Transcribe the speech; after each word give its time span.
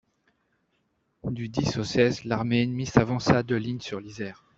Du 1.25 1.47
dix 1.47 1.77
au 1.77 1.83
seize, 1.83 2.23
l'armée 2.23 2.63
ennemie 2.63 2.87
s'avança 2.87 3.43
de 3.43 3.53
l'Inn 3.55 3.79
sur 3.81 3.99
l'Iser. 3.99 4.33